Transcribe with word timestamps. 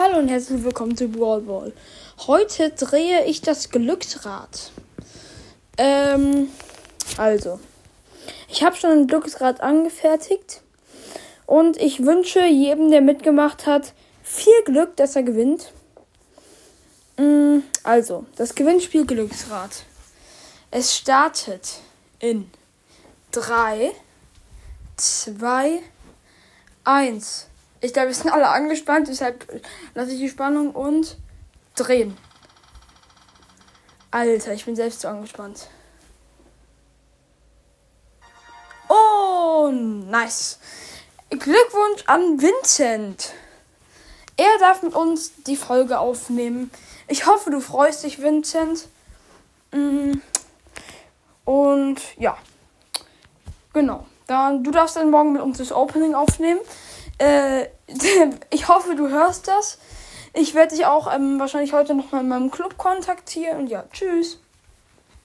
Hallo 0.00 0.18
und 0.18 0.28
herzlich 0.28 0.62
willkommen 0.62 0.96
zu 0.96 1.08
Brawl 1.08 1.40
Ball. 1.40 1.72
Heute 2.28 2.70
drehe 2.70 3.24
ich 3.24 3.40
das 3.40 3.68
Glücksrad. 3.68 4.70
Ähm, 5.76 6.50
also, 7.16 7.58
ich 8.48 8.62
habe 8.62 8.76
schon 8.76 8.90
ein 8.92 9.06
Glücksrad 9.08 9.60
angefertigt 9.60 10.62
und 11.46 11.78
ich 11.78 12.04
wünsche 12.04 12.46
jedem, 12.46 12.92
der 12.92 13.00
mitgemacht 13.00 13.66
hat, 13.66 13.92
viel 14.22 14.62
Glück, 14.64 14.94
dass 14.94 15.16
er 15.16 15.24
gewinnt. 15.24 15.72
Mm, 17.16 17.58
also, 17.82 18.24
das 18.36 18.54
Gewinnspiel 18.54 19.04
Glücksrad. 19.04 19.82
Es 20.70 20.94
startet 20.94 21.80
in 22.20 22.48
3, 23.32 23.90
2, 24.96 25.80
1. 26.84 27.48
Ich 27.80 27.92
glaube, 27.92 28.08
wir 28.08 28.14
sind 28.14 28.30
alle 28.30 28.48
angespannt, 28.48 29.08
deshalb 29.08 29.62
lasse 29.94 30.12
ich 30.12 30.18
die 30.18 30.28
Spannung 30.28 30.72
und 30.72 31.16
drehen. 31.76 32.16
Alter, 34.10 34.52
ich 34.52 34.64
bin 34.64 34.74
selbst 34.74 35.00
so 35.00 35.08
angespannt. 35.08 35.68
Oh, 38.88 39.70
nice. 39.70 40.58
Glückwunsch 41.30 42.04
an 42.06 42.40
Vincent. 42.40 43.32
Er 44.36 44.58
darf 44.60 44.82
mit 44.82 44.94
uns 44.94 45.32
die 45.46 45.56
Folge 45.56 45.98
aufnehmen. 45.98 46.70
Ich 47.06 47.26
hoffe, 47.26 47.50
du 47.50 47.60
freust 47.60 48.04
dich, 48.04 48.22
Vincent. 48.22 48.88
Mm. 49.72 50.12
Und 51.44 52.00
ja, 52.16 52.38
genau. 53.72 54.06
Dann, 54.26 54.64
du 54.64 54.70
darfst 54.70 54.96
dann 54.96 55.10
morgen 55.10 55.32
mit 55.32 55.42
uns 55.42 55.58
das 55.58 55.72
Opening 55.72 56.14
aufnehmen. 56.14 56.60
Äh, 57.18 57.66
ich 58.50 58.68
hoffe, 58.68 58.94
du 58.94 59.08
hörst 59.08 59.48
das. 59.48 59.78
Ich 60.34 60.54
werde 60.54 60.74
dich 60.74 60.86
auch 60.86 61.12
ähm, 61.12 61.38
wahrscheinlich 61.38 61.72
heute 61.72 61.94
noch 61.94 62.12
mal 62.12 62.20
in 62.20 62.28
meinem 62.28 62.50
Club 62.50 62.78
kontaktieren. 62.78 63.58
Und 63.58 63.66
ja, 63.68 63.84
tschüss. 63.92 64.40